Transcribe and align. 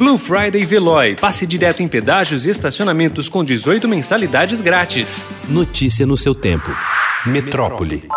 Blue 0.00 0.16
Friday 0.16 0.64
Veloy. 0.64 1.14
Passe 1.14 1.46
direto 1.46 1.82
em 1.82 1.86
pedágios 1.86 2.46
e 2.46 2.48
estacionamentos 2.48 3.28
com 3.28 3.44
18 3.44 3.86
mensalidades 3.86 4.62
grátis. 4.62 5.28
Notícia 5.46 6.06
no 6.06 6.16
seu 6.16 6.34
tempo. 6.34 6.70
Metrópole. 7.26 8.08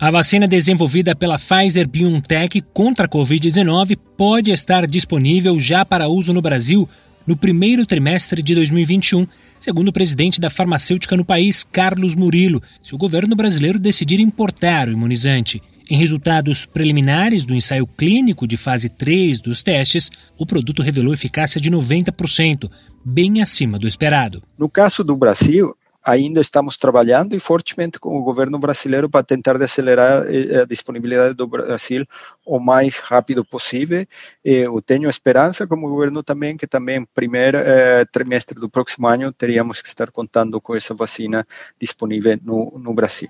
A 0.00 0.10
vacina 0.10 0.48
desenvolvida 0.48 1.14
pela 1.14 1.38
Pfizer 1.38 1.88
BioNTech 1.88 2.60
contra 2.74 3.06
a 3.06 3.08
Covid-19 3.08 3.96
pode 4.16 4.50
estar 4.50 4.88
disponível 4.88 5.56
já 5.56 5.84
para 5.84 6.08
uso 6.08 6.32
no 6.32 6.42
Brasil 6.42 6.88
no 7.28 7.36
primeiro 7.36 7.84
trimestre 7.84 8.42
de 8.42 8.54
2021, 8.54 9.26
segundo 9.60 9.88
o 9.88 9.92
presidente 9.92 10.40
da 10.40 10.48
farmacêutica 10.48 11.14
no 11.14 11.26
país, 11.26 11.62
Carlos 11.62 12.14
Murilo, 12.14 12.62
se 12.82 12.94
o 12.94 12.98
governo 12.98 13.36
brasileiro 13.36 13.78
decidir 13.78 14.18
importar 14.18 14.88
o 14.88 14.92
imunizante. 14.92 15.62
Em 15.90 15.98
resultados 15.98 16.64
preliminares 16.64 17.44
do 17.44 17.54
ensaio 17.54 17.86
clínico 17.86 18.46
de 18.46 18.56
fase 18.56 18.88
3 18.88 19.42
dos 19.42 19.62
testes, 19.62 20.10
o 20.38 20.46
produto 20.46 20.82
revelou 20.82 21.12
eficácia 21.12 21.60
de 21.60 21.70
90%, 21.70 22.70
bem 23.04 23.42
acima 23.42 23.78
do 23.78 23.86
esperado. 23.86 24.42
No 24.56 24.68
caso 24.68 25.04
do 25.04 25.14
Brasil, 25.14 25.74
ainda 26.08 26.40
estamos 26.40 26.78
trabalhando 26.78 27.36
e 27.36 27.40
fortemente 27.40 28.00
com 28.00 28.16
o 28.16 28.22
governo 28.22 28.58
brasileiro 28.58 29.10
para 29.10 29.22
tentar 29.22 29.62
acelerar 29.62 30.24
eh, 30.26 30.62
a 30.62 30.64
disponibilidade 30.64 31.34
do 31.34 31.46
Brasil 31.46 32.06
o 32.46 32.58
mais 32.58 32.98
rápido 32.98 33.44
possível. 33.44 34.06
Eu 34.42 34.80
tenho 34.80 35.10
esperança, 35.10 35.66
como 35.66 35.90
governo 35.90 36.22
também, 36.22 36.56
que 36.56 36.66
também 36.66 37.04
primeiro 37.14 37.58
eh, 37.58 38.06
trimestre 38.10 38.58
do 38.58 38.70
próximo 38.70 39.06
ano 39.06 39.30
teríamos 39.32 39.82
que 39.82 39.88
estar 39.88 40.10
contando 40.10 40.58
com 40.62 40.74
essa 40.74 40.94
vacina 40.94 41.46
disponível 41.78 42.38
no, 42.42 42.78
no 42.78 42.94
Brasil. 42.94 43.28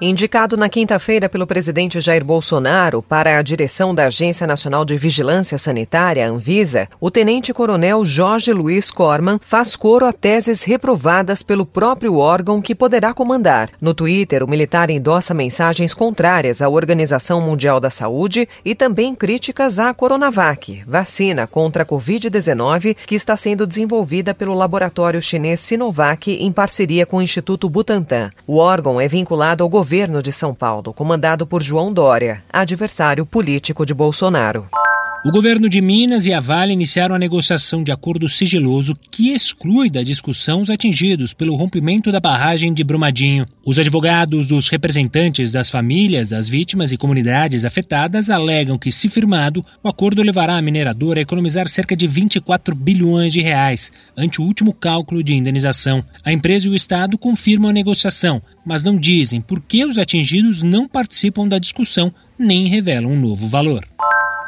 Indicado 0.00 0.56
na 0.56 0.68
quinta-feira 0.68 1.28
pelo 1.28 1.46
presidente 1.46 2.00
Jair 2.00 2.24
Bolsonaro 2.24 3.00
para 3.00 3.38
a 3.38 3.42
direção 3.42 3.94
da 3.94 4.06
Agência 4.06 4.44
Nacional 4.44 4.84
de 4.84 4.96
Vigilância 4.96 5.56
Sanitária, 5.56 6.28
Anvisa, 6.28 6.88
o 7.00 7.12
tenente-coronel 7.12 8.04
Jorge 8.04 8.52
Luiz 8.52 8.90
Corman 8.90 9.38
faz 9.40 9.76
coro 9.76 10.04
a 10.04 10.12
teses 10.12 10.64
reprovadas 10.64 11.44
pelo 11.44 11.64
próprio 11.64 12.16
órgão 12.16 12.60
que 12.60 12.74
poderá 12.74 13.14
comandar. 13.14 13.70
No 13.80 13.94
Twitter, 13.94 14.42
o 14.42 14.48
militar 14.48 14.90
endossa 14.90 15.32
mensagens 15.32 15.94
contrárias 15.94 16.60
à 16.60 16.68
Organização 16.68 17.40
Mundial 17.40 17.78
da 17.78 17.88
Saúde 17.88 18.48
e 18.64 18.74
também 18.74 19.14
críticas 19.14 19.78
à 19.78 19.94
Coronavac, 19.94 20.82
vacina 20.88 21.46
contra 21.46 21.84
a 21.84 21.86
Covid-19 21.86 22.96
que 23.06 23.14
está 23.14 23.36
sendo 23.36 23.64
desenvolvida 23.64 24.34
pelo 24.34 24.54
laboratório 24.54 25.22
chinês 25.22 25.60
Sinovac 25.60 26.32
em 26.32 26.50
parceria 26.50 27.06
com 27.06 27.18
o 27.18 27.22
Instituto 27.22 27.70
Butantan. 27.70 28.32
O 28.44 28.56
órgão 28.56 29.00
é 29.00 29.06
vinculado 29.06 29.62
ao 29.62 29.68
governo 29.70 29.83
governo 29.84 30.22
de 30.22 30.32
São 30.32 30.54
Paulo, 30.54 30.94
comandado 30.94 31.46
por 31.46 31.62
João 31.62 31.92
Dória, 31.92 32.42
adversário 32.50 33.26
político 33.26 33.84
de 33.84 33.92
Bolsonaro. 33.92 34.66
O 35.26 35.30
governo 35.30 35.70
de 35.70 35.80
Minas 35.80 36.26
e 36.26 36.34
a 36.34 36.38
Vale 36.38 36.74
iniciaram 36.74 37.14
a 37.14 37.18
negociação 37.18 37.82
de 37.82 37.90
acordo 37.90 38.28
sigiloso 38.28 38.94
que 39.10 39.30
exclui 39.30 39.88
da 39.88 40.02
discussão 40.02 40.60
os 40.60 40.68
atingidos 40.68 41.32
pelo 41.32 41.56
rompimento 41.56 42.12
da 42.12 42.20
barragem 42.20 42.74
de 42.74 42.84
Brumadinho. 42.84 43.46
Os 43.64 43.78
advogados 43.78 44.48
dos 44.48 44.68
representantes 44.68 45.50
das 45.50 45.70
famílias 45.70 46.28
das 46.28 46.46
vítimas 46.46 46.92
e 46.92 46.98
comunidades 46.98 47.64
afetadas 47.64 48.28
alegam 48.28 48.76
que, 48.76 48.92
se 48.92 49.08
firmado, 49.08 49.64
o 49.82 49.88
acordo 49.88 50.22
levará 50.22 50.58
a 50.58 50.62
mineradora 50.62 51.20
a 51.20 51.22
economizar 51.22 51.70
cerca 51.70 51.96
de 51.96 52.06
24 52.06 52.74
bilhões 52.74 53.32
de 53.32 53.40
reais, 53.40 53.90
ante 54.14 54.42
o 54.42 54.44
último 54.44 54.74
cálculo 54.74 55.24
de 55.24 55.34
indenização. 55.34 56.04
A 56.22 56.34
empresa 56.34 56.66
e 56.66 56.70
o 56.70 56.76
Estado 56.76 57.16
confirmam 57.16 57.70
a 57.70 57.72
negociação, 57.72 58.42
mas 58.62 58.84
não 58.84 58.98
dizem 58.98 59.40
por 59.40 59.62
que 59.62 59.86
os 59.86 59.96
atingidos 59.96 60.62
não 60.62 60.86
participam 60.86 61.48
da 61.48 61.58
discussão 61.58 62.12
nem 62.38 62.66
revelam 62.66 63.12
um 63.12 63.20
novo 63.20 63.46
valor. 63.46 63.86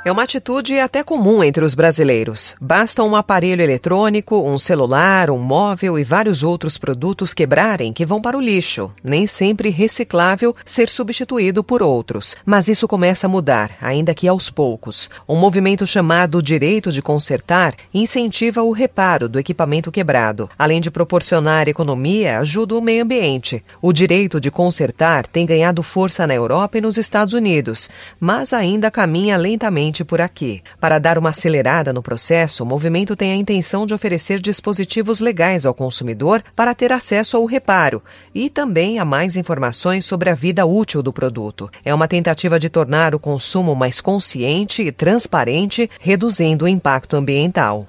É 0.07 0.13
uma 0.13 0.23
atitude 0.23 0.79
até 0.79 1.03
comum 1.03 1.43
entre 1.43 1.65
os 1.65 1.75
brasileiros. 1.75 2.55
Basta 2.61 3.03
um 3.03 3.17
aparelho 3.17 3.61
eletrônico, 3.61 4.41
um 4.49 4.57
celular, 4.57 5.33
um 5.33 5.39
móvel 5.39 5.99
e 5.99 6.05
vários 6.05 6.45
outros 6.45 6.79
produtos 6.79 7.35
quebrarem 7.35 7.93
que 7.93 8.07
vão 8.07 8.23
para 8.23 8.39
o 8.39 8.41
lixo, 8.41 8.93
nem 9.03 9.27
sempre 9.27 9.69
reciclável, 9.69 10.55
ser 10.65 10.89
substituído 10.89 11.65
por 11.65 11.83
outros. 11.83 12.37
Mas 12.47 12.69
isso 12.69 12.87
começa 12.87 13.27
a 13.27 13.29
mudar, 13.29 13.73
ainda 13.83 14.15
que 14.15 14.29
aos 14.29 14.49
poucos. 14.49 15.11
Um 15.29 15.35
movimento 15.35 15.85
chamado 15.85 16.41
Direito 16.41 16.93
de 16.93 17.03
Consertar 17.03 17.75
incentiva 17.93 18.63
o 18.63 18.71
reparo 18.71 19.29
do 19.29 19.41
equipamento 19.41 19.91
quebrado. 19.91 20.49
Além 20.57 20.81
de 20.81 20.89
proporcionar 20.89 21.67
economia, 21.67 22.39
ajuda 22.39 22.77
o 22.77 22.81
meio 22.81 23.03
ambiente. 23.03 23.61
O 23.83 23.93
direito 23.93 24.41
de 24.41 24.53
consertar 24.53 25.27
tem 25.27 25.45
ganhado 25.45 25.83
força 25.83 26.29
na 26.29 26.35
Europa 26.37 26.79
e 26.79 26.81
nos 26.81 26.97
Estados 26.97 27.35
Unidos, 27.35 27.91
mas 28.21 28.53
ainda 28.53 28.89
caminha 28.89 29.37
lentamente 29.37 29.96
por 30.05 30.21
aqui. 30.21 30.63
Para 30.81 30.99
dar 30.99 31.19
uma 31.19 31.31
acelerada 31.31 31.93
no 31.93 32.03
processo, 32.03 32.63
o 32.63 32.67
movimento 32.67 33.17
tem 33.17 33.33
a 33.33 33.37
intenção 33.37 33.87
de 33.87 33.95
oferecer 33.95 34.41
dispositivos 34.41 35.21
legais 35.21 35.67
ao 35.67 35.75
consumidor 35.75 36.43
para 36.55 36.75
ter 36.75 36.93
acesso 36.93 37.37
ao 37.37 37.45
reparo 37.45 38.03
e 38.35 38.51
também 38.51 38.99
a 38.99 39.05
mais 39.05 39.37
informações 39.37 40.05
sobre 40.05 40.31
a 40.31 40.35
vida 40.35 40.67
útil 40.67 41.03
do 41.03 41.13
produto. 41.13 41.71
É 41.85 41.95
uma 41.95 42.09
tentativa 42.09 42.59
de 42.59 42.69
tornar 42.69 43.15
o 43.15 43.19
consumo 43.19 43.75
mais 43.75 44.01
consciente 44.01 44.83
e 44.83 44.93
transparente, 44.93 45.91
reduzindo 46.01 46.65
o 46.65 46.69
impacto 46.69 47.17
ambiental. 47.17 47.89